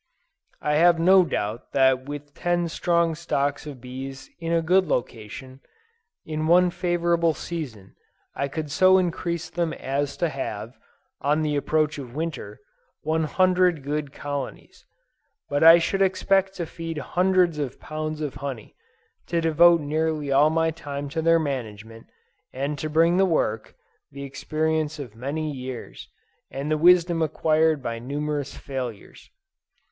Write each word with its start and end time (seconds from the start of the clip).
I 0.63 0.77
have 0.77 0.97
no 0.97 1.23
doubt 1.23 1.73
that 1.73 2.05
with 2.09 2.33
ten 2.33 2.67
strong 2.69 3.13
stocks 3.13 3.67
of 3.67 3.79
bees 3.79 4.31
in 4.39 4.51
a 4.51 4.63
good 4.63 4.87
location, 4.87 5.59
in 6.25 6.47
one 6.47 6.71
favorable 6.71 7.35
season, 7.35 7.95
I 8.33 8.47
could 8.47 8.71
so 8.71 8.97
increase 8.97 9.47
them 9.51 9.73
as 9.73 10.17
to 10.17 10.29
have, 10.29 10.75
on 11.21 11.43
the 11.43 11.55
approach 11.55 11.99
of 11.99 12.15
Winter, 12.15 12.59
one 13.03 13.25
hundred 13.25 13.83
good 13.83 14.11
colonies: 14.11 14.85
but 15.51 15.63
I 15.63 15.77
should 15.77 16.01
expect 16.01 16.55
to 16.55 16.65
feed 16.65 16.97
hundreds 16.97 17.59
of 17.59 17.79
pounds 17.79 18.21
of 18.21 18.33
honey, 18.41 18.73
to 19.27 19.39
devote 19.39 19.81
nearly 19.81 20.31
all 20.31 20.49
my 20.49 20.71
time 20.71 21.09
to 21.09 21.21
their 21.21 21.37
management, 21.37 22.07
and 22.51 22.75
to 22.79 22.89
bring 22.89 23.17
to 23.19 23.19
the 23.19 23.25
work, 23.29 23.75
the 24.11 24.23
experience 24.23 24.97
of 24.97 25.15
many 25.15 25.51
years, 25.51 26.09
and 26.49 26.71
the 26.71 26.77
wisdom 26.79 27.21
acquired 27.21 27.83
by 27.83 27.99
numerous 27.99 28.57
failures. 28.57 29.29